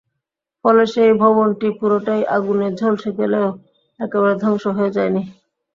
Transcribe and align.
ফলে 0.65 0.83
সেই 0.93 1.11
ভবনটি 1.21 1.67
পুরোটাই 1.79 2.21
আগুনে 2.35 2.67
ঝলসে 2.79 3.09
গেলেও 3.19 3.47
একেবারে 3.99 4.33
ধ্বংস 4.41 4.63
হয়ে 4.77 4.95
যায়নি। 4.97 5.21